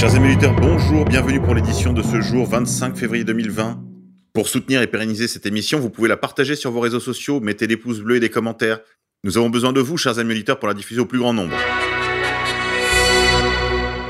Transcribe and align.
Chers 0.00 0.14
amis 0.14 0.34
bonjour, 0.62 1.04
bienvenue 1.04 1.42
pour 1.42 1.54
l'édition 1.54 1.92
de 1.92 2.00
ce 2.00 2.22
jour 2.22 2.46
25 2.46 2.96
février 2.96 3.22
2020. 3.22 3.84
Pour 4.32 4.48
soutenir 4.48 4.80
et 4.80 4.86
pérenniser 4.86 5.28
cette 5.28 5.44
émission, 5.44 5.78
vous 5.78 5.90
pouvez 5.90 6.08
la 6.08 6.16
partager 6.16 6.56
sur 6.56 6.70
vos 6.70 6.80
réseaux 6.80 7.00
sociaux, 7.00 7.38
mettez 7.40 7.66
des 7.66 7.76
pouces 7.76 8.00
bleus 8.00 8.16
et 8.16 8.20
des 8.20 8.30
commentaires. 8.30 8.80
Nous 9.24 9.36
avons 9.36 9.50
besoin 9.50 9.74
de 9.74 9.80
vous, 9.82 9.98
chers 9.98 10.18
amis 10.18 10.42
pour 10.42 10.68
la 10.68 10.72
diffuser 10.72 11.02
au 11.02 11.04
plus 11.04 11.18
grand 11.18 11.34
nombre. 11.34 11.54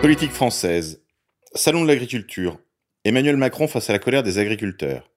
Politique 0.00 0.30
française. 0.30 1.02
Salon 1.56 1.82
de 1.82 1.88
l'agriculture. 1.88 2.60
Emmanuel 3.04 3.36
Macron 3.36 3.66
face 3.66 3.90
à 3.90 3.92
la 3.92 3.98
colère 3.98 4.22
des 4.22 4.38
agriculteurs. 4.38 5.10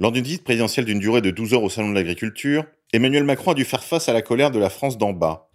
Lors 0.00 0.10
d'une 0.10 0.24
visite 0.24 0.42
présidentielle 0.42 0.86
d'une 0.86 0.98
durée 0.98 1.22
de 1.22 1.30
12 1.30 1.54
heures 1.54 1.62
au 1.62 1.70
Salon 1.70 1.90
de 1.90 1.94
l'agriculture, 1.94 2.64
Emmanuel 2.92 3.22
Macron 3.22 3.52
a 3.52 3.54
dû 3.54 3.64
faire 3.64 3.84
face 3.84 4.08
à 4.08 4.12
la 4.12 4.22
colère 4.22 4.50
de 4.50 4.58
la 4.58 4.68
France 4.68 4.98
d'en 4.98 5.12
bas. 5.12 5.48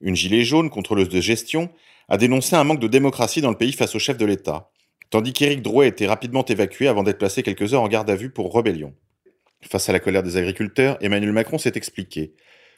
Une 0.00 0.14
gilet 0.14 0.44
jaune, 0.44 0.70
contrôleuse 0.70 1.08
de 1.08 1.20
gestion, 1.20 1.70
a 2.08 2.16
dénoncé 2.16 2.56
un 2.56 2.64
manque 2.64 2.80
de 2.80 2.88
démocratie 2.88 3.40
dans 3.40 3.50
le 3.50 3.56
pays 3.56 3.72
face 3.72 3.94
au 3.94 3.98
chef 3.98 4.16
de 4.16 4.24
l'État, 4.24 4.70
tandis 5.10 5.32
qu'Éric 5.32 5.62
Drouet 5.62 5.88
été 5.88 6.06
rapidement 6.06 6.44
évacué 6.44 6.88
avant 6.88 7.02
d'être 7.02 7.18
placé 7.18 7.42
quelques 7.42 7.74
heures 7.74 7.82
en 7.82 7.88
garde 7.88 8.10
à 8.10 8.16
vue 8.16 8.30
pour 8.30 8.54
rébellion. 8.54 8.94
Face 9.62 9.88
à 9.88 9.92
la 9.92 10.00
colère 10.00 10.22
des 10.22 10.36
agriculteurs, 10.36 10.96
Emmanuel 11.00 11.32
Macron 11.32 11.58
s'est 11.58 11.72
expliqué. 11.74 12.34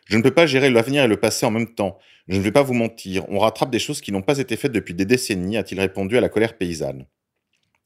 Je 0.06 0.16
ne 0.16 0.22
peux 0.22 0.30
pas 0.30 0.46
gérer 0.46 0.70
l'avenir 0.70 1.04
et 1.04 1.08
le 1.08 1.18
passé 1.18 1.44
en 1.44 1.50
même 1.50 1.74
temps. 1.74 1.98
Je 2.28 2.36
ne 2.36 2.42
vais 2.42 2.52
pas 2.52 2.62
vous 2.62 2.74
mentir, 2.74 3.24
on 3.28 3.38
rattrape 3.38 3.70
des 3.70 3.78
choses 3.78 4.00
qui 4.00 4.12
n'ont 4.12 4.22
pas 4.22 4.38
été 4.38 4.56
faites 4.56 4.72
depuis 4.72 4.94
des 4.94 5.04
décennies, 5.04 5.56
a-t-il 5.56 5.80
répondu 5.80 6.16
à 6.16 6.20
la 6.20 6.28
colère 6.28 6.56
paysanne. 6.56 7.06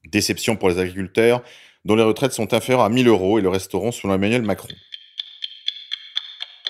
Déception 0.04 0.56
pour 0.56 0.68
les 0.68 0.78
agriculteurs, 0.78 1.42
dont 1.84 1.96
les 1.96 2.02
retraites 2.02 2.32
sont 2.32 2.54
inférieures 2.54 2.84
à 2.84 2.88
1000 2.88 3.08
euros 3.08 3.38
et 3.38 3.42
le 3.42 3.48
restaurant 3.48 3.90
selon 3.90 4.14
Emmanuel 4.14 4.42
Macron. 4.42 4.68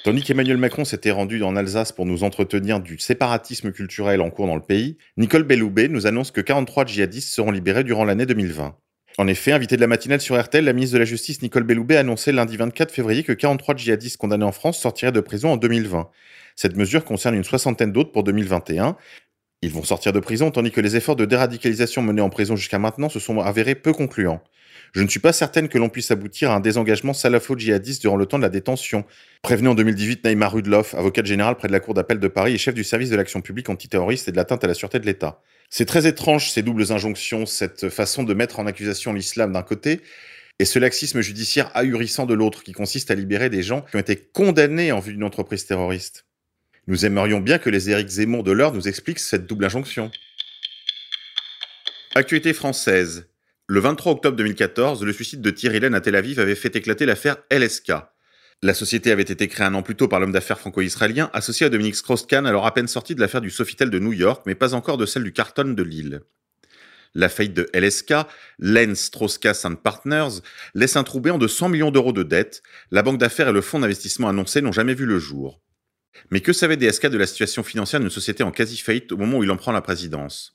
Tandis 0.04 0.24
qu'Emmanuel 0.24 0.56
Macron 0.56 0.84
s'était 0.84 1.12
rendu 1.12 1.44
en 1.44 1.54
Alsace 1.54 1.92
pour 1.92 2.06
nous 2.06 2.24
entretenir 2.24 2.80
du 2.80 2.98
séparatisme 2.98 3.70
culturel 3.70 4.20
en 4.20 4.30
cours 4.30 4.48
dans 4.48 4.56
le 4.56 4.62
pays, 4.62 4.98
Nicole 5.16 5.44
Belloubet 5.44 5.86
nous 5.86 6.08
annonce 6.08 6.32
que 6.32 6.40
43 6.40 6.86
djihadistes 6.86 7.32
seront 7.32 7.52
libérés 7.52 7.84
durant 7.84 8.04
l'année 8.04 8.26
2020. 8.26 8.74
En 9.18 9.28
effet, 9.28 9.52
invité 9.52 9.76
de 9.76 9.80
la 9.80 9.86
matinale 9.86 10.20
sur 10.20 10.40
RTL, 10.40 10.64
la 10.64 10.72
ministre 10.72 10.94
de 10.94 10.98
la 10.98 11.04
Justice 11.04 11.40
Nicole 11.42 11.62
Belloubet 11.62 11.98
a 11.98 12.00
annoncé 12.00 12.32
lundi 12.32 12.56
24 12.56 12.90
février 12.90 13.22
que 13.22 13.32
43 13.32 13.76
djihadistes 13.76 14.16
condamnés 14.16 14.44
en 14.44 14.50
France 14.50 14.80
sortiraient 14.80 15.12
de 15.12 15.20
prison 15.20 15.52
en 15.52 15.56
2020. 15.56 16.10
Cette 16.56 16.76
mesure 16.76 17.04
concerne 17.04 17.36
une 17.36 17.44
soixantaine 17.44 17.92
d'autres 17.92 18.10
pour 18.10 18.24
2021. 18.24 18.96
Ils 19.60 19.70
vont 19.70 19.84
sortir 19.84 20.12
de 20.12 20.18
prison 20.18 20.50
tandis 20.50 20.72
que 20.72 20.80
les 20.80 20.96
efforts 20.96 21.14
de 21.14 21.26
déradicalisation 21.26 22.02
menés 22.02 22.22
en 22.22 22.30
prison 22.30 22.56
jusqu'à 22.56 22.80
maintenant 22.80 23.08
se 23.08 23.20
sont 23.20 23.38
avérés 23.38 23.76
peu 23.76 23.92
concluants. 23.92 24.42
Je 24.92 25.00
ne 25.00 25.08
suis 25.08 25.20
pas 25.20 25.32
certaine 25.32 25.68
que 25.68 25.78
l'on 25.78 25.88
puisse 25.88 26.10
aboutir 26.10 26.50
à 26.50 26.56
un 26.56 26.60
désengagement 26.60 27.14
salafo-djihadiste 27.14 28.02
durant 28.02 28.16
le 28.16 28.26
temps 28.26 28.36
de 28.36 28.42
la 28.42 28.50
détention. 28.50 29.04
Prévenu 29.40 29.68
en 29.68 29.74
2018 29.74 30.24
Naïma 30.24 30.48
Rudloff, 30.48 30.94
avocate 30.94 31.24
générale 31.24 31.56
près 31.56 31.68
de 31.68 31.72
la 31.72 31.80
Cour 31.80 31.94
d'appel 31.94 32.18
de 32.18 32.28
Paris 32.28 32.52
et 32.52 32.58
chef 32.58 32.74
du 32.74 32.84
service 32.84 33.08
de 33.08 33.16
l'action 33.16 33.40
publique 33.40 33.70
antiterroriste 33.70 34.28
et 34.28 34.32
de 34.32 34.36
l'atteinte 34.36 34.64
à 34.64 34.66
la 34.66 34.74
sûreté 34.74 34.98
de 34.98 35.06
l'État. 35.06 35.40
C'est 35.70 35.86
très 35.86 36.06
étrange 36.06 36.50
ces 36.50 36.62
doubles 36.62 36.92
injonctions, 36.92 37.46
cette 37.46 37.88
façon 37.88 38.22
de 38.22 38.34
mettre 38.34 38.60
en 38.60 38.66
accusation 38.66 39.14
l'islam 39.14 39.54
d'un 39.54 39.62
côté 39.62 40.02
et 40.58 40.66
ce 40.66 40.78
laxisme 40.78 41.22
judiciaire 41.22 41.70
ahurissant 41.74 42.26
de 42.26 42.34
l'autre 42.34 42.62
qui 42.62 42.72
consiste 42.72 43.10
à 43.10 43.14
libérer 43.14 43.48
des 43.48 43.62
gens 43.62 43.80
qui 43.80 43.96
ont 43.96 44.00
été 44.00 44.16
condamnés 44.16 44.92
en 44.92 45.00
vue 45.00 45.14
d'une 45.14 45.24
entreprise 45.24 45.64
terroriste. 45.64 46.26
Nous 46.86 47.06
aimerions 47.06 47.40
bien 47.40 47.56
que 47.56 47.70
les 47.70 47.88
Éric 47.88 48.08
Zemmour 48.08 48.42
de 48.42 48.52
l'heure 48.52 48.74
nous 48.74 48.88
expliquent 48.88 49.20
cette 49.20 49.46
double 49.46 49.64
injonction. 49.64 50.10
Actualité 52.14 52.52
française. 52.52 53.31
Le 53.68 53.78
23 53.78 54.12
octobre 54.12 54.36
2014, 54.36 55.04
le 55.04 55.12
suicide 55.12 55.40
de 55.40 55.50
Thierry 55.50 55.78
Laine 55.78 55.94
à 55.94 56.00
Tel 56.00 56.16
Aviv 56.16 56.40
avait 56.40 56.56
fait 56.56 56.74
éclater 56.74 57.06
l'affaire 57.06 57.36
LSK. 57.50 57.92
La 58.60 58.74
société 58.74 59.12
avait 59.12 59.22
été 59.22 59.46
créée 59.46 59.64
un 59.64 59.74
an 59.74 59.82
plus 59.82 59.94
tôt 59.94 60.08
par 60.08 60.18
l'homme 60.18 60.32
d'affaires 60.32 60.58
franco-israélien, 60.58 61.30
associé 61.32 61.66
à 61.66 61.68
Dominique 61.68 61.94
Strauss-Kahn, 61.94 62.44
alors 62.44 62.66
à 62.66 62.74
peine 62.74 62.88
sorti 62.88 63.14
de 63.14 63.20
l'affaire 63.20 63.40
du 63.40 63.50
Sofitel 63.50 63.88
de 63.88 64.00
New 64.00 64.12
York, 64.12 64.42
mais 64.46 64.56
pas 64.56 64.74
encore 64.74 64.98
de 64.98 65.06
celle 65.06 65.22
du 65.22 65.32
Carton 65.32 65.74
de 65.74 65.82
Lille. 65.82 66.22
La 67.14 67.28
faillite 67.28 67.54
de 67.54 67.68
LSK, 67.72 68.14
Lens 68.58 68.98
Strauss-Kahn 68.98 69.76
Partners, 69.76 70.40
laisse 70.74 70.96
un 70.96 71.04
trou 71.04 71.20
béant 71.20 71.38
de 71.38 71.46
100 71.46 71.68
millions 71.68 71.90
d'euros 71.92 72.12
de 72.12 72.24
dettes. 72.24 72.62
La 72.90 73.02
banque 73.02 73.18
d'affaires 73.18 73.48
et 73.48 73.52
le 73.52 73.60
fonds 73.60 73.78
d'investissement 73.78 74.28
annoncé 74.28 74.60
n'ont 74.60 74.72
jamais 74.72 74.94
vu 74.94 75.06
le 75.06 75.20
jour. 75.20 75.60
Mais 76.30 76.40
que 76.40 76.52
savait 76.52 76.76
DSK 76.76 77.06
de 77.06 77.18
la 77.18 77.26
situation 77.26 77.62
financière 77.62 78.00
d'une 78.00 78.10
société 78.10 78.42
en 78.42 78.50
quasi-faillite 78.50 79.12
au 79.12 79.16
moment 79.16 79.38
où 79.38 79.44
il 79.44 79.50
en 79.50 79.56
prend 79.56 79.72
la 79.72 79.82
présidence? 79.82 80.52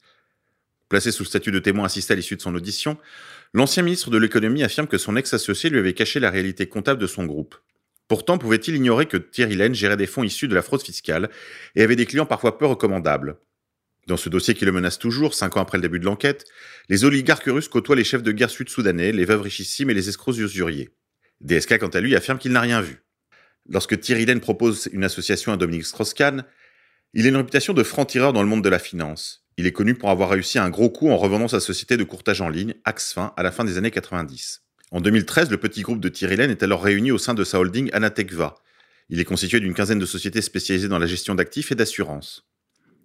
Placé 0.89 1.11
sous 1.11 1.23
le 1.23 1.27
statut 1.27 1.51
de 1.51 1.59
témoin 1.59 1.85
assisté 1.85 2.13
à 2.13 2.15
l'issue 2.15 2.35
de 2.35 2.41
son 2.41 2.55
audition, 2.55 2.97
l'ancien 3.53 3.83
ministre 3.83 4.09
de 4.09 4.17
l'économie 4.17 4.63
affirme 4.63 4.87
que 4.87 4.97
son 4.97 5.15
ex-associé 5.15 5.69
lui 5.69 5.79
avait 5.79 5.93
caché 5.93 6.19
la 6.19 6.29
réalité 6.29 6.67
comptable 6.67 7.01
de 7.01 7.07
son 7.07 7.25
groupe. 7.25 7.55
Pourtant, 8.07 8.37
pouvait-il 8.37 8.75
ignorer 8.75 9.05
que 9.05 9.17
Thierry 9.17 9.55
Laine 9.55 9.75
gérait 9.75 9.97
des 9.97 10.07
fonds 10.07 10.23
issus 10.23 10.47
de 10.47 10.55
la 10.55 10.61
fraude 10.61 10.81
fiscale 10.81 11.29
et 11.75 11.83
avait 11.83 11.97
des 11.97 12.05
clients 12.05 12.25
parfois 12.25 12.57
peu 12.57 12.65
recommandables? 12.65 13.37
Dans 14.07 14.15
ce 14.15 14.29
dossier 14.29 14.53
qui 14.53 14.63
le 14.63 14.71
menace 14.71 14.97
toujours, 14.97 15.33
cinq 15.33 15.57
ans 15.57 15.61
après 15.61 15.77
le 15.77 15.81
début 15.81 15.99
de 15.99 16.05
l'enquête, 16.05 16.45
les 16.87 17.03
oligarques 17.03 17.43
russes 17.43 17.67
côtoient 17.67 17.97
les 17.97 18.05
chefs 18.05 18.23
de 18.23 18.31
guerre 18.31 18.49
sud-soudanais, 18.49 19.11
les 19.11 19.25
veuves 19.25 19.41
richissimes 19.41 19.89
et 19.89 19.93
les 19.93 20.07
escrocs 20.07 20.37
usuriers. 20.37 20.91
DSK, 21.41 21.79
quant 21.79 21.89
à 21.89 21.99
lui, 21.99 22.15
affirme 22.15 22.37
qu'il 22.37 22.53
n'a 22.53 22.61
rien 22.61 22.79
vu. 22.79 23.03
Lorsque 23.69 23.99
Thierry 23.99 24.25
Laine 24.25 24.39
propose 24.39 24.87
une 24.93 25.03
association 25.03 25.51
à 25.51 25.57
Dominique 25.57 25.85
Strauss-Kahn, 25.85 26.45
il 27.13 27.25
a 27.25 27.29
une 27.29 27.35
réputation 27.35 27.73
de 27.73 27.83
franc-tireur 27.83 28.31
dans 28.31 28.41
le 28.41 28.47
monde 28.47 28.63
de 28.63 28.69
la 28.69 28.79
finance. 28.79 29.46
Il 29.59 29.65
est 29.65 29.71
connu 29.71 29.95
pour 29.95 30.11
avoir 30.11 30.29
réussi 30.29 30.59
un 30.59 30.69
gros 30.69 30.91
coup 30.91 31.09
en 31.09 31.17
revendant 31.17 31.47
sa 31.47 31.59
société 31.59 31.97
de 31.97 32.03
courtage 32.03 32.41
en 32.41 32.49
ligne, 32.49 32.75
Axfin, 32.85 33.33
à 33.35 33.41
la 33.41 33.51
fin 33.51 33.65
des 33.65 33.79
années 33.79 33.89
90. 33.89 34.61
En 34.91 35.01
2013, 35.01 35.49
le 35.49 35.57
petit 35.57 35.81
groupe 35.81 35.99
de 35.99 36.09
Thierry 36.09 36.35
est 36.35 36.61
alors 36.61 36.83
réuni 36.83 37.11
au 37.11 37.17
sein 37.17 37.33
de 37.33 37.43
sa 37.43 37.59
holding 37.59 37.89
Anatekva. 37.91 38.53
Il 39.09 39.19
est 39.19 39.25
constitué 39.25 39.59
d'une 39.59 39.73
quinzaine 39.73 39.97
de 39.97 40.05
sociétés 40.05 40.43
spécialisées 40.43 40.87
dans 40.87 40.99
la 40.99 41.07
gestion 41.07 41.33
d'actifs 41.33 41.71
et 41.71 41.75
d'assurances. 41.75 42.47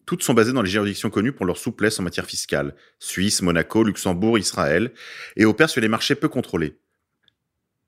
Toutes 0.04 0.22
sont 0.22 0.34
basées 0.34 0.52
dans 0.52 0.60
les 0.60 0.70
juridictions 0.70 1.08
connues 1.08 1.32
pour 1.32 1.46
leur 1.46 1.56
souplesse 1.56 1.98
en 1.98 2.02
matière 2.02 2.26
fiscale, 2.26 2.74
Suisse, 2.98 3.40
Monaco, 3.40 3.82
Luxembourg, 3.82 4.38
Israël, 4.38 4.92
et 5.36 5.46
opèrent 5.46 5.70
sur 5.70 5.80
les 5.80 5.88
marchés 5.88 6.16
peu 6.16 6.28
contrôlés. 6.28 6.76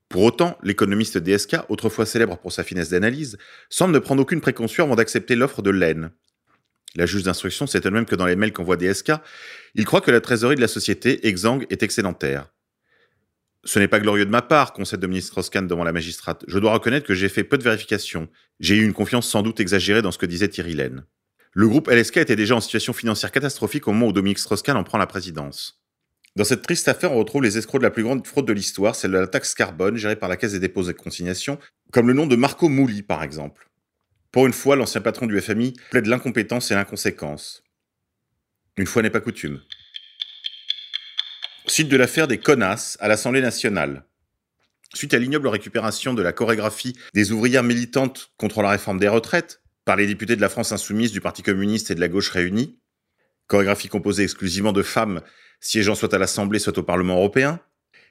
Pour 0.09 0.23
autant, 0.23 0.57
l'économiste 0.63 1.19
DSK, 1.19 1.57
autrefois 1.69 2.07
célèbre 2.07 2.37
pour 2.37 2.51
sa 2.51 2.63
finesse 2.63 2.89
d'analyse, 2.89 3.37
semble 3.69 3.93
ne 3.93 3.99
prendre 3.99 4.23
aucune 4.23 4.41
précaution 4.41 4.85
avant 4.85 4.95
d'accepter 4.95 5.35
l'offre 5.35 5.61
de 5.61 5.69
Laine, 5.69 6.11
la 6.95 7.05
juge 7.05 7.23
d'instruction 7.23 7.67
sait 7.67 7.81
elle-même 7.83 8.05
que 8.05 8.15
dans 8.15 8.25
les 8.25 8.35
mails 8.35 8.53
qu'envoie 8.53 8.77
DSK, 8.77 9.13
il 9.75 9.85
croit 9.85 10.01
que 10.01 10.11
la 10.11 10.21
trésorerie 10.21 10.55
de 10.55 10.61
la 10.61 10.67
société, 10.67 11.27
exsangue, 11.27 11.65
est 11.69 11.83
excédentaire. 11.83 12.51
Ce 13.63 13.79
n'est 13.79 13.87
pas 13.87 13.99
glorieux 13.99 14.25
de 14.25 14.31
ma 14.31 14.43
part, 14.43 14.73
concède 14.73 14.99
Dominique 14.99 15.23
Strauss-Kahn 15.23 15.67
devant 15.67 15.83
la 15.83 15.91
magistrate. 15.91 16.43
Je 16.47 16.59
dois 16.59 16.71
reconnaître 16.71 17.07
que 17.07 17.15
j'ai 17.15 17.29
fait 17.29 17.43
peu 17.43 17.57
de 17.57 17.63
vérifications. 17.63 18.29
J'ai 18.59 18.75
eu 18.75 18.85
une 18.85 18.93
confiance 18.93 19.27
sans 19.27 19.41
doute 19.41 19.59
exagérée 19.59 20.03
dans 20.03 20.11
ce 20.11 20.19
que 20.19 20.27
disait 20.27 20.47
Thierry 20.47 20.75
Laine. 20.75 21.03
Le 21.53 21.67
groupe 21.67 21.89
LSK 21.89 22.17
était 22.17 22.35
déjà 22.35 22.55
en 22.55 22.61
situation 22.61 22.93
financière 22.93 23.31
catastrophique 23.31 23.87
au 23.87 23.91
moment 23.91 24.07
où 24.07 24.13
Dominique 24.13 24.39
Strauss-Kahn 24.39 24.77
en 24.77 24.83
prend 24.83 24.97
la 24.97 25.07
présidence. 25.07 25.81
Dans 26.35 26.43
cette 26.43 26.61
triste 26.61 26.87
affaire, 26.89 27.13
on 27.13 27.17
retrouve 27.17 27.43
les 27.43 27.57
escrocs 27.57 27.79
de 27.79 27.85
la 27.85 27.91
plus 27.91 28.03
grande 28.03 28.27
fraude 28.27 28.45
de 28.45 28.53
l'histoire, 28.53 28.93
celle 28.95 29.11
de 29.11 29.17
la 29.17 29.27
taxe 29.27 29.55
carbone 29.55 29.95
gérée 29.95 30.17
par 30.17 30.29
la 30.29 30.35
Caisse 30.35 30.51
des 30.51 30.59
dépôts 30.59 30.83
et 30.83 30.93
consignations, 30.93 31.57
comme 31.91 32.07
le 32.07 32.13
nom 32.13 32.27
de 32.27 32.35
Marco 32.35 32.67
Mouli 32.67 33.03
par 33.03 33.23
exemple. 33.23 33.69
Pour 34.35 34.47
une 34.47 34.51
fois, 34.51 34.75
l'ancien 34.75 34.99
patron 34.99 35.27
du 35.27 35.39
FMI 35.39 35.71
plaide 35.91 36.07
l'incompétence 36.07 36.69
et 36.69 36.75
l'inconséquence. 36.75 37.63
Une 38.75 38.85
fois 38.85 39.01
n'est 39.01 39.09
pas 39.09 39.21
coutume. 39.21 39.61
Suite 41.67 41.87
de 41.87 41.95
l'affaire 41.95 42.27
des 42.27 42.37
connasses 42.37 42.97
à 42.99 43.07
l'Assemblée 43.07 43.39
nationale. 43.39 44.03
Suite 44.93 45.13
à 45.13 45.19
l'ignoble 45.19 45.47
récupération 45.47 46.13
de 46.13 46.21
la 46.21 46.33
chorégraphie 46.33 46.97
des 47.13 47.31
ouvrières 47.31 47.63
militantes 47.63 48.33
contre 48.35 48.61
la 48.61 48.71
réforme 48.71 48.99
des 48.99 49.07
retraites 49.07 49.61
par 49.85 49.95
les 49.95 50.05
députés 50.05 50.35
de 50.35 50.41
la 50.41 50.49
France 50.49 50.73
insoumise, 50.73 51.13
du 51.13 51.21
Parti 51.21 51.41
communiste 51.41 51.91
et 51.91 51.95
de 51.95 52.01
la 52.01 52.09
gauche 52.09 52.29
réunie, 52.29 52.77
chorégraphie 53.47 53.87
composée 53.87 54.23
exclusivement 54.23 54.73
de 54.73 54.83
femmes 54.83 55.21
siégeant 55.61 55.95
soit 55.95 56.13
à 56.13 56.17
l'Assemblée 56.17 56.59
soit 56.59 56.77
au 56.77 56.83
Parlement 56.83 57.15
européen, 57.15 57.61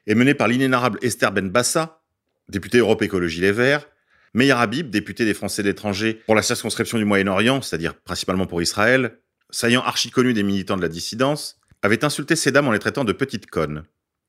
et 0.07 0.15
menée 0.15 0.33
par 0.33 0.47
l'inénarrable 0.47 0.97
Esther 1.03 1.31
Benbassa, 1.31 2.01
députée 2.49 2.79
Europe 2.79 3.03
Écologie 3.03 3.41
Les 3.41 3.51
Verts, 3.51 3.87
Meir 4.35 4.59
Habib, 4.59 4.89
député 4.89 5.23
des 5.23 5.33
Français 5.33 5.63
d'étranger 5.63 6.15
pour 6.25 6.35
la 6.35 6.41
circonscription 6.41 6.97
du 6.97 7.05
Moyen-Orient, 7.05 7.61
c'est-à-dire 7.61 7.95
principalement 7.95 8.47
pour 8.47 8.61
Israël, 8.61 9.17
saillant 9.49 9.81
archi 9.81 10.11
connu 10.11 10.33
des 10.33 10.43
militants 10.43 10.75
de 10.75 10.81
la 10.81 10.89
dissidence, 10.89 11.57
avait 11.81 12.03
insulté 12.03 12.35
ces 12.35 12.51
dames 12.51 12.67
en 12.67 12.73
les 12.73 12.79
traitant 12.79 13.05
de 13.05 13.13
petites 13.13 13.49
connes. 13.49 13.83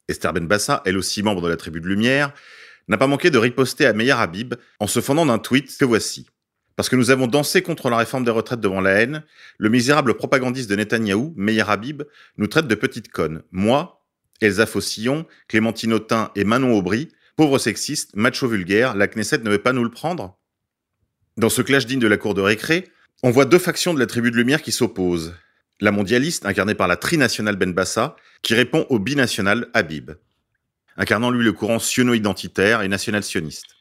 Esther 0.06 0.32
Benbassa, 0.32 0.80
elle 0.84 0.96
aussi 0.96 1.24
membre 1.24 1.42
de 1.42 1.48
la 1.48 1.56
tribu 1.56 1.80
de 1.80 1.88
Lumière, 1.88 2.32
n'a 2.86 2.96
pas 2.98 3.08
manqué 3.08 3.30
de 3.30 3.38
riposter 3.38 3.84
à 3.84 3.94
Meir 3.94 4.20
Habib 4.20 4.54
en 4.78 4.86
se 4.86 5.00
fondant 5.00 5.26
d'un 5.26 5.40
tweet 5.40 5.76
que 5.76 5.84
voici. 5.84 6.28
Parce 6.76 6.88
que 6.88 6.94
nous 6.94 7.10
avons 7.10 7.26
dansé 7.26 7.62
contre 7.62 7.90
la 7.90 7.96
réforme 7.96 8.24
des 8.24 8.30
retraites 8.30 8.60
devant 8.60 8.80
la 8.80 8.92
haine, 8.92 9.24
le 9.58 9.70
misérable 9.70 10.14
propagandiste 10.14 10.70
de 10.70 10.76
Netanyahou, 10.76 11.34
Meir 11.36 11.68
Habib, 11.68 12.04
nous 12.36 12.46
traite 12.46 12.68
de 12.68 12.76
petites 12.76 13.10
connes. 13.10 13.42
Moi, 13.50 14.06
Elsa 14.40 14.66
Fossillon, 14.66 15.26
Clémentine 15.48 15.94
Autain 15.94 16.30
et 16.36 16.44
Manon 16.44 16.78
Aubry, 16.78 17.08
Pauvre 17.36 17.58
sexiste, 17.58 18.16
macho 18.16 18.48
vulgaire, 18.48 18.94
la 18.94 19.08
Knesset 19.08 19.38
ne 19.38 19.50
veut 19.50 19.62
pas 19.62 19.74
nous 19.74 19.84
le 19.84 19.90
prendre? 19.90 20.38
Dans 21.36 21.50
ce 21.50 21.60
clash 21.60 21.84
digne 21.84 22.00
de 22.00 22.06
la 22.06 22.16
cour 22.16 22.32
de 22.32 22.40
récré, 22.40 22.88
on 23.22 23.30
voit 23.30 23.44
deux 23.44 23.58
factions 23.58 23.92
de 23.92 23.98
la 23.98 24.06
tribu 24.06 24.30
de 24.30 24.36
lumière 24.36 24.62
qui 24.62 24.72
s'opposent. 24.72 25.34
La 25.80 25.90
mondialiste, 25.90 26.46
incarnée 26.46 26.74
par 26.74 26.88
la 26.88 26.96
trinationale 26.96 27.56
Ben 27.56 27.74
Bassa, 27.74 28.16
qui 28.40 28.54
répond 28.54 28.86
au 28.88 28.98
binational 28.98 29.68
Habib, 29.74 30.12
incarnant 30.96 31.30
lui 31.30 31.44
le 31.44 31.52
courant 31.52 31.78
siono-identitaire 31.78 32.80
et 32.80 32.88
national-sioniste. 32.88 33.76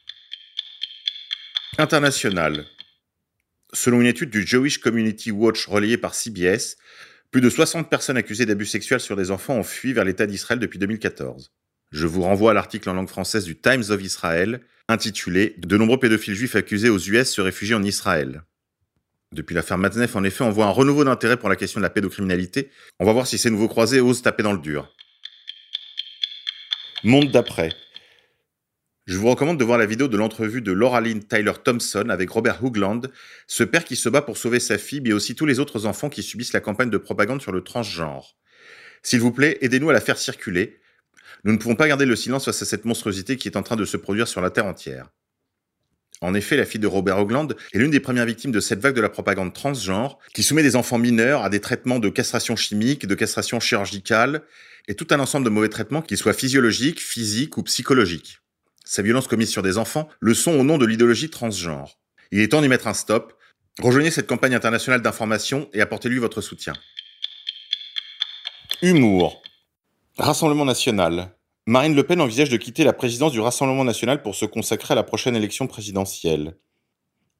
International. 1.78 2.66
Selon 3.72 4.02
une 4.02 4.06
étude 4.06 4.28
du 4.28 4.46
Jewish 4.46 4.78
Community 4.78 5.30
Watch 5.30 5.66
relayée 5.66 5.96
par 5.96 6.14
CBS, 6.14 6.76
Plus 7.30 7.40
de 7.40 7.50
60 7.50 7.90
personnes 7.90 8.16
accusées 8.16 8.46
d'abus 8.46 8.66
sexuels 8.66 9.00
sur 9.00 9.16
des 9.16 9.30
enfants 9.30 9.56
ont 9.56 9.62
fui 9.62 9.92
vers 9.92 10.04
l'État 10.04 10.26
d'Israël 10.26 10.58
depuis 10.58 10.78
2014. 10.78 11.52
Je 11.92 12.06
vous 12.06 12.22
renvoie 12.22 12.50
à 12.50 12.54
l'article 12.54 12.88
en 12.90 12.94
langue 12.94 13.08
française 13.08 13.44
du 13.44 13.56
Times 13.56 13.84
of 13.90 14.02
Israel, 14.02 14.60
intitulé 14.88 15.54
De 15.58 15.76
nombreux 15.76 15.98
pédophiles 15.98 16.34
juifs 16.34 16.56
accusés 16.56 16.88
aux 16.88 16.98
US 16.98 17.30
se 17.30 17.40
réfugient 17.40 17.74
en 17.74 17.82
Israël. 17.82 18.42
Depuis 19.32 19.54
l'affaire 19.54 19.78
Matzneff, 19.78 20.16
en 20.16 20.24
effet, 20.24 20.44
on 20.44 20.50
voit 20.50 20.66
un 20.66 20.70
renouveau 20.70 21.04
d'intérêt 21.04 21.36
pour 21.36 21.48
la 21.48 21.56
question 21.56 21.80
de 21.80 21.82
la 21.82 21.90
pédocriminalité. 21.90 22.70
On 23.00 23.04
va 23.04 23.12
voir 23.12 23.26
si 23.26 23.38
ces 23.38 23.50
nouveaux 23.50 23.68
croisés 23.68 24.00
osent 24.00 24.22
taper 24.22 24.42
dans 24.42 24.52
le 24.52 24.58
dur. 24.58 24.92
Monde 27.04 27.30
d'après. 27.30 27.72
Je 29.06 29.16
vous 29.18 29.28
recommande 29.28 29.58
de 29.58 29.64
voir 29.64 29.78
la 29.78 29.86
vidéo 29.86 30.08
de 30.08 30.16
l'entrevue 30.16 30.62
de 30.62 30.72
Lauraline 30.72 31.22
Tyler 31.22 31.52
Thompson 31.62 32.08
avec 32.08 32.30
Robert 32.30 32.64
Hoogland, 32.64 33.02
ce 33.46 33.62
père 33.62 33.84
qui 33.84 33.94
se 33.94 34.08
bat 34.08 34.22
pour 34.22 34.36
sauver 34.36 34.58
sa 34.58 34.78
fille, 34.78 35.00
mais 35.00 35.12
aussi 35.12 35.36
tous 35.36 35.46
les 35.46 35.60
autres 35.60 35.86
enfants 35.86 36.08
qui 36.08 36.24
subissent 36.24 36.52
la 36.52 36.60
campagne 36.60 36.90
de 36.90 36.98
propagande 36.98 37.40
sur 37.40 37.52
le 37.52 37.62
transgenre. 37.62 38.36
S'il 39.04 39.20
vous 39.20 39.30
plaît, 39.30 39.58
aidez-nous 39.60 39.90
à 39.90 39.92
la 39.92 40.00
faire 40.00 40.18
circuler. 40.18 40.80
Nous 41.44 41.52
ne 41.52 41.58
pouvons 41.58 41.76
pas 41.76 41.88
garder 41.88 42.06
le 42.06 42.16
silence 42.16 42.46
face 42.46 42.62
à 42.62 42.64
cette 42.64 42.84
monstruosité 42.84 43.36
qui 43.36 43.48
est 43.48 43.56
en 43.56 43.62
train 43.62 43.76
de 43.76 43.84
se 43.84 43.96
produire 43.96 44.28
sur 44.28 44.40
la 44.40 44.50
Terre 44.50 44.66
entière. 44.66 45.08
En 46.22 46.32
effet, 46.32 46.56
la 46.56 46.64
fille 46.64 46.80
de 46.80 46.86
Robert 46.86 47.18
Hoogland 47.18 47.48
est 47.72 47.78
l'une 47.78 47.90
des 47.90 48.00
premières 48.00 48.24
victimes 48.24 48.52
de 48.52 48.60
cette 48.60 48.80
vague 48.80 48.94
de 48.94 49.02
la 49.02 49.10
propagande 49.10 49.52
transgenre 49.52 50.18
qui 50.32 50.42
soumet 50.42 50.62
des 50.62 50.74
enfants 50.74 50.98
mineurs 50.98 51.42
à 51.42 51.50
des 51.50 51.60
traitements 51.60 51.98
de 51.98 52.08
castration 52.08 52.56
chimique, 52.56 53.06
de 53.06 53.14
castration 53.14 53.60
chirurgicale 53.60 54.42
et 54.88 54.94
tout 54.94 55.08
un 55.10 55.20
ensemble 55.20 55.44
de 55.44 55.50
mauvais 55.50 55.68
traitements, 55.68 56.00
qu'ils 56.00 56.16
soient 56.16 56.32
physiologiques, 56.32 57.00
physiques 57.00 57.58
ou 57.58 57.62
psychologiques. 57.64 58.38
Ces 58.84 59.02
violences 59.02 59.26
commises 59.26 59.50
sur 59.50 59.62
des 59.62 59.78
enfants 59.78 60.08
le 60.20 60.32
sont 60.32 60.52
au 60.52 60.62
nom 60.62 60.78
de 60.78 60.86
l'idéologie 60.86 61.28
transgenre. 61.28 61.98
Il 62.30 62.40
est 62.40 62.48
temps 62.48 62.62
d'y 62.62 62.68
mettre 62.68 62.86
un 62.86 62.94
stop. 62.94 63.34
Rejoignez 63.80 64.10
cette 64.10 64.26
campagne 64.26 64.54
internationale 64.54 65.02
d'information 65.02 65.68
et 65.74 65.80
apportez-lui 65.82 66.18
votre 66.18 66.40
soutien. 66.40 66.72
Humour. 68.80 69.42
Rassemblement 70.18 70.64
national. 70.64 71.36
Marine 71.66 71.94
Le 71.94 72.02
Pen 72.02 72.22
envisage 72.22 72.48
de 72.48 72.56
quitter 72.56 72.84
la 72.84 72.94
présidence 72.94 73.32
du 73.32 73.40
Rassemblement 73.40 73.84
national 73.84 74.22
pour 74.22 74.34
se 74.34 74.46
consacrer 74.46 74.92
à 74.92 74.94
la 74.94 75.02
prochaine 75.02 75.36
élection 75.36 75.66
présidentielle. 75.66 76.56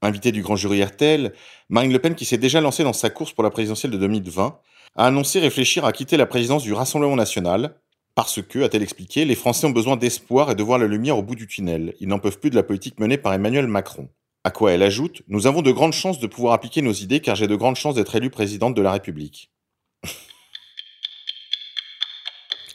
Invitée 0.02 0.30
du 0.30 0.42
grand 0.42 0.56
jury 0.56 0.84
RTL, 0.84 1.32
Marine 1.70 1.90
Le 1.90 1.98
Pen, 1.98 2.14
qui 2.14 2.26
s'est 2.26 2.36
déjà 2.36 2.60
lancée 2.60 2.84
dans 2.84 2.92
sa 2.92 3.08
course 3.08 3.32
pour 3.32 3.44
la 3.44 3.48
présidentielle 3.48 3.92
de 3.92 3.96
2020, 3.96 4.60
a 4.94 5.06
annoncé 5.06 5.40
réfléchir 5.40 5.86
à 5.86 5.92
quitter 5.92 6.18
la 6.18 6.26
présidence 6.26 6.64
du 6.64 6.74
Rassemblement 6.74 7.16
national, 7.16 7.76
parce 8.14 8.42
que, 8.42 8.58
a-t-elle 8.58 8.82
expliqué, 8.82 9.24
les 9.24 9.36
Français 9.36 9.66
ont 9.66 9.70
besoin 9.70 9.96
d'espoir 9.96 10.50
et 10.50 10.54
de 10.54 10.62
voir 10.62 10.78
la 10.78 10.86
lumière 10.86 11.16
au 11.16 11.22
bout 11.22 11.34
du 11.34 11.46
tunnel. 11.46 11.94
Ils 12.00 12.08
n'en 12.08 12.18
peuvent 12.18 12.38
plus 12.38 12.50
de 12.50 12.56
la 12.56 12.62
politique 12.62 13.00
menée 13.00 13.16
par 13.16 13.32
Emmanuel 13.32 13.68
Macron. 13.68 14.10
À 14.44 14.50
quoi 14.50 14.72
elle 14.72 14.82
ajoute 14.82 15.22
Nous 15.28 15.46
avons 15.46 15.62
de 15.62 15.72
grandes 15.72 15.94
chances 15.94 16.20
de 16.20 16.26
pouvoir 16.26 16.52
appliquer 16.52 16.82
nos 16.82 16.92
idées 16.92 17.20
car 17.20 17.36
j'ai 17.36 17.46
de 17.46 17.56
grandes 17.56 17.76
chances 17.76 17.94
d'être 17.94 18.16
élue 18.16 18.28
présidente 18.28 18.74
de 18.74 18.82
la 18.82 18.92
République. 18.92 19.50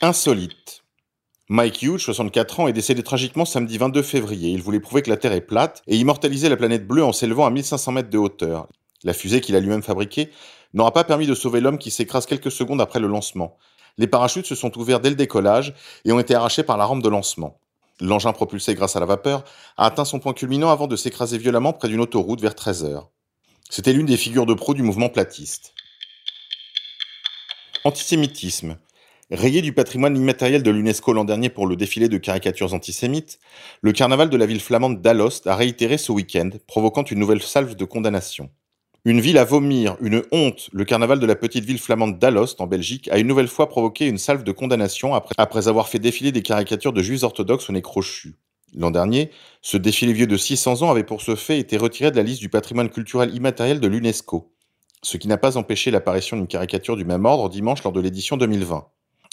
Insolite. 0.03 0.81
Mike 1.47 1.83
Hughes, 1.83 1.99
64 1.99 2.59
ans, 2.59 2.67
est 2.67 2.73
décédé 2.73 3.03
tragiquement 3.03 3.45
samedi 3.45 3.77
22 3.77 4.01
février. 4.01 4.49
Il 4.49 4.63
voulait 4.63 4.79
prouver 4.79 5.03
que 5.03 5.11
la 5.11 5.17
Terre 5.17 5.33
est 5.33 5.41
plate 5.41 5.83
et 5.85 5.95
immortaliser 5.95 6.49
la 6.49 6.57
planète 6.57 6.87
bleue 6.87 7.03
en 7.03 7.13
s'élevant 7.13 7.45
à 7.45 7.51
1500 7.51 7.91
mètres 7.91 8.09
de 8.09 8.17
hauteur. 8.17 8.67
La 9.03 9.13
fusée 9.13 9.41
qu'il 9.41 9.55
a 9.55 9.59
lui-même 9.59 9.83
fabriquée 9.83 10.31
n'aura 10.73 10.91
pas 10.91 11.03
permis 11.03 11.27
de 11.27 11.35
sauver 11.35 11.61
l'homme 11.61 11.77
qui 11.77 11.91
s'écrase 11.91 12.25
quelques 12.25 12.51
secondes 12.51 12.81
après 12.81 12.99
le 12.99 13.05
lancement. 13.05 13.57
Les 13.99 14.07
parachutes 14.07 14.47
se 14.47 14.55
sont 14.55 14.75
ouverts 14.79 15.01
dès 15.01 15.11
le 15.11 15.15
décollage 15.15 15.75
et 16.03 16.11
ont 16.11 16.19
été 16.19 16.33
arrachés 16.33 16.63
par 16.63 16.77
la 16.77 16.85
rampe 16.85 17.03
de 17.03 17.09
lancement. 17.09 17.59
L'engin 17.99 18.33
propulsé 18.33 18.73
grâce 18.73 18.95
à 18.95 18.99
la 18.99 19.05
vapeur 19.05 19.43
a 19.77 19.85
atteint 19.85 20.05
son 20.05 20.17
point 20.17 20.33
culminant 20.33 20.71
avant 20.71 20.87
de 20.87 20.95
s'écraser 20.95 21.37
violemment 21.37 21.73
près 21.73 21.89
d'une 21.89 22.01
autoroute 22.01 22.41
vers 22.41 22.55
13 22.55 22.85
heures. 22.85 23.11
C'était 23.69 23.93
l'une 23.93 24.07
des 24.07 24.17
figures 24.17 24.47
de 24.47 24.55
proue 24.55 24.73
du 24.73 24.81
mouvement 24.81 25.09
platiste. 25.09 25.75
Antisémitisme. 27.83 28.77
Rayé 29.33 29.61
du 29.61 29.71
patrimoine 29.71 30.17
immatériel 30.17 30.61
de 30.61 30.71
l'UNESCO 30.71 31.13
l'an 31.13 31.23
dernier 31.23 31.47
pour 31.47 31.65
le 31.65 31.77
défilé 31.77 32.09
de 32.09 32.17
caricatures 32.17 32.73
antisémites, 32.73 33.39
le 33.81 33.93
carnaval 33.93 34.29
de 34.29 34.35
la 34.35 34.45
ville 34.45 34.59
flamande 34.59 35.01
d'Alost 35.01 35.47
a 35.47 35.55
réitéré 35.55 35.97
ce 35.97 36.11
week-end, 36.11 36.49
provoquant 36.67 37.03
une 37.03 37.19
nouvelle 37.19 37.41
salve 37.41 37.75
de 37.75 37.85
condamnation. 37.85 38.49
Une 39.05 39.21
ville 39.21 39.37
à 39.37 39.45
vomir, 39.45 39.95
une 40.01 40.21
honte, 40.33 40.69
le 40.73 40.83
carnaval 40.83 41.21
de 41.21 41.25
la 41.25 41.37
petite 41.37 41.63
ville 41.63 41.79
flamande 41.79 42.19
d'Alost 42.19 42.59
en 42.59 42.67
Belgique 42.67 43.07
a 43.09 43.19
une 43.19 43.27
nouvelle 43.27 43.47
fois 43.47 43.69
provoqué 43.69 44.05
une 44.05 44.17
salve 44.17 44.43
de 44.43 44.51
condamnation 44.51 45.15
après, 45.37 45.67
avoir 45.69 45.87
fait 45.87 45.99
défiler 45.99 46.33
des 46.33 46.41
caricatures 46.41 46.91
de 46.91 47.01
juifs 47.01 47.23
orthodoxes 47.23 47.69
au 47.69 47.73
nez 47.73 47.81
crochu. 47.81 48.35
L'an 48.75 48.91
dernier, 48.91 49.31
ce 49.61 49.77
défilé 49.77 50.11
vieux 50.11 50.27
de 50.27 50.35
600 50.35 50.81
ans 50.81 50.91
avait 50.91 51.05
pour 51.05 51.21
ce 51.21 51.37
fait 51.37 51.57
été 51.57 51.77
retiré 51.77 52.11
de 52.11 52.17
la 52.17 52.23
liste 52.23 52.41
du 52.41 52.49
patrimoine 52.49 52.89
culturel 52.89 53.33
immatériel 53.33 53.79
de 53.79 53.87
l'UNESCO, 53.87 54.51
ce 55.01 55.15
qui 55.15 55.29
n'a 55.29 55.37
pas 55.37 55.55
empêché 55.55 55.89
l'apparition 55.89 56.35
d'une 56.35 56.47
caricature 56.47 56.97
du 56.97 57.05
même 57.05 57.23
ordre 57.23 57.47
dimanche 57.47 57.81
lors 57.81 57.93
de 57.93 58.01
l'édition 58.01 58.35
2020. 58.35 58.89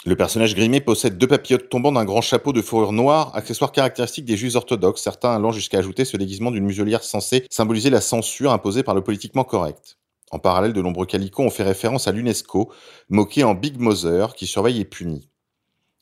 Le 0.09 0.17
personnage 0.17 0.55
grimé 0.55 0.81
possède 0.81 1.19
deux 1.19 1.27
papillotes 1.27 1.69
tombant 1.69 1.93
d'un 1.93 2.07
grand 2.07 2.23
chapeau 2.23 2.55
de 2.55 2.63
fourrure 2.63 2.95
noire, 2.95 3.31
accessoire 3.37 3.73
caractéristique 3.73 4.25
des 4.25 4.39
juifs 4.39 4.55
orthodoxes, 4.55 5.03
certains 5.03 5.37
allant 5.37 5.53
jusqu'à 5.53 5.81
ajouter 5.81 6.07
ce 6.07 6.17
déguisement 6.17 6.51
d'une 6.51 6.65
muselière 6.65 7.05
censée 7.05 7.45
symboliser 7.51 7.91
la 7.91 8.01
censure 8.01 8.53
imposée 8.53 8.83
par 8.83 8.95
le 8.95 9.03
politiquement 9.03 9.45
correct. 9.45 9.99
En 10.31 10.39
parallèle, 10.39 10.73
de 10.73 10.81
nombreux 10.81 11.05
calicots 11.05 11.43
ont 11.43 11.51
fait 11.51 11.63
référence 11.63 12.09
à 12.09 12.13
l'UNESCO, 12.13 12.73
moqué 13.11 13.45
en 13.45 13.55
Big 13.55 13.79
Mother, 13.79 14.35
qui 14.35 14.47
surveille 14.47 14.81
et 14.81 14.87
punit. 14.87 15.29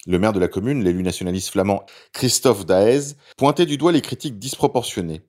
Le 0.06 0.20
maire 0.20 0.32
de 0.32 0.38
la 0.38 0.46
commune, 0.46 0.84
l'élu 0.84 1.02
nationaliste 1.02 1.50
flamand 1.50 1.84
Christophe 2.12 2.64
Daez, 2.64 3.16
pointait 3.36 3.66
du 3.66 3.76
doigt 3.76 3.90
les 3.90 4.02
critiques 4.02 4.38
disproportionnées. 4.38 5.22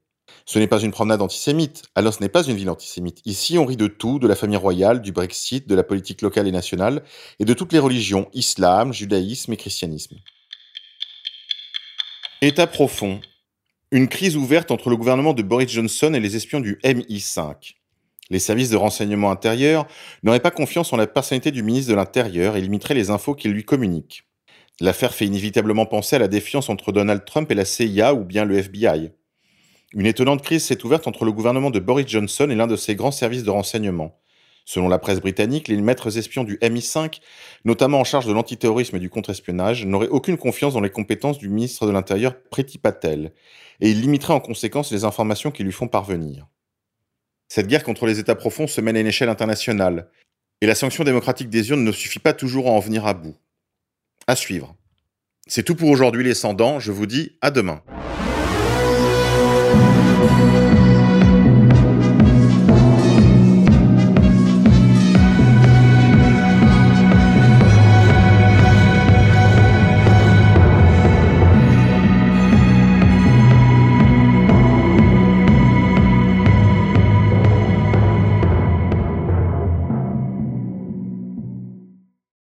Ce 0.48 0.60
n'est 0.60 0.68
pas 0.68 0.80
une 0.80 0.92
promenade 0.92 1.22
antisémite. 1.22 1.84
Alors 1.94 2.14
ce 2.14 2.22
n'est 2.22 2.30
pas 2.30 2.44
une 2.44 2.56
ville 2.56 2.70
antisémite. 2.70 3.20
Ici, 3.26 3.58
on 3.58 3.66
rit 3.66 3.76
de 3.76 3.88
tout, 3.88 4.18
de 4.18 4.28
la 4.28 4.36
famille 4.36 4.58
royale, 4.58 5.02
du 5.02 5.12
Brexit, 5.12 5.68
de 5.68 5.76
la 5.76 5.84
politique 5.84 6.22
locale 6.22 6.48
et 6.48 6.54
nationale, 6.54 7.04
et 7.40 7.46
de 7.46 7.54
toutes 7.54 7.74
les 7.74 7.80
religions, 7.80 8.30
islam, 8.34 8.94
judaïsme 8.94 9.52
et 9.52 9.58
christianisme. 9.58 10.16
État 12.42 12.66
profond. 12.66 13.20
Une 13.92 14.08
crise 14.08 14.38
ouverte 14.38 14.72
entre 14.72 14.90
le 14.90 14.96
gouvernement 14.96 15.34
de 15.34 15.44
Boris 15.44 15.70
Johnson 15.70 16.14
et 16.14 16.20
les 16.22 16.38
espions 16.38 16.62
du 16.62 16.78
MI5. 16.84 17.76
Les 18.30 18.40
services 18.40 18.70
de 18.70 18.78
renseignement 18.78 19.32
intérieur 19.32 19.86
n'auraient 20.24 20.40
pas 20.40 20.52
confiance 20.52 20.94
en 20.94 20.98
la 20.98 21.08
personnalité 21.08 21.52
du 21.52 21.62
ministre 21.62 21.92
de 21.92 21.96
l'Intérieur 21.96 22.56
et 22.56 22.62
limiteraient 22.62 22.94
les 22.94 23.10
infos 23.10 23.36
qu'il 23.36 23.52
lui 23.52 23.66
communique. 23.66 24.24
L'affaire 24.80 25.14
fait 25.14 25.26
inévitablement 25.26 25.86
penser 25.86 26.16
à 26.16 26.20
la 26.20 26.28
défiance 26.30 26.70
entre 26.70 26.94
Donald 26.94 27.26
Trump 27.26 27.52
et 27.52 27.56
la 27.56 27.66
CIA 27.66 28.14
ou 28.14 28.24
bien 28.24 28.46
le 28.46 28.58
FBI. 28.58 29.12
Une 29.94 30.06
étonnante 30.06 30.42
crise 30.42 30.66
s'est 30.66 30.84
ouverte 30.84 31.08
entre 31.08 31.24
le 31.24 31.32
gouvernement 31.32 31.72
de 31.72 31.80
Boris 31.80 32.08
Johnson 32.08 32.50
et 32.50 32.56
l'un 32.56 32.68
de 32.68 32.76
ses 32.76 32.96
grands 32.96 33.12
services 33.12 33.44
de 33.44 33.50
renseignement. 33.50 34.20
Selon 34.66 34.90
la 34.90 35.00
presse 35.00 35.22
britannique, 35.22 35.70
les 35.70 35.78
maîtres 35.78 36.18
espions 36.18 36.44
du 36.44 36.58
MI5, 36.58 37.22
notamment 37.64 38.02
en 38.02 38.04
charge 38.04 38.26
de 38.26 38.34
l'antiterrorisme 38.34 38.98
et 38.98 39.00
du 39.00 39.10
contre-espionnage, 39.10 39.86
n'auraient 39.86 40.10
aucune 40.10 40.38
confiance 40.38 40.74
dans 40.74 40.82
les 40.82 40.90
compétences 40.90 41.38
du 41.38 41.48
ministre 41.48 41.88
de 41.88 41.92
l'Intérieur 41.92 42.38
Priti 42.50 42.78
Patel, 42.78 43.32
et 43.80 43.90
ils 43.90 44.02
limiteraient 44.02 44.34
en 44.34 44.42
conséquence 44.42 44.92
les 44.92 45.06
informations 45.06 45.52
qui 45.52 45.64
lui 45.64 45.72
font 45.72 45.88
parvenir. 45.88 46.48
Cette 47.48 47.68
guerre 47.68 47.86
contre 47.86 48.06
les 48.08 48.20
États 48.20 48.36
profonds 48.36 48.68
se 48.68 48.82
mène 48.82 48.98
à 48.98 49.00
une 49.00 49.08
échelle 49.08 49.30
internationale, 49.30 50.10
et 50.60 50.66
la 50.66 50.76
sanction 50.76 51.06
démocratique 51.06 51.50
des 51.50 51.70
urnes 51.70 51.86
ne 51.86 51.92
suffit 51.94 52.20
pas 52.20 52.34
toujours 52.34 52.68
à 52.68 52.72
en 52.72 52.80
venir 52.80 53.08
à 53.08 53.14
bout. 53.14 53.38
À 54.28 54.36
suivre. 54.36 54.76
C'est 55.48 55.64
tout 55.64 55.76
pour 55.76 55.90
aujourd'hui 55.90 56.26
les 56.26 56.34
Cendants, 56.34 56.82
je 56.82 56.92
vous 56.92 57.06
dis 57.06 57.38
à 57.42 57.52
demain. 57.52 57.82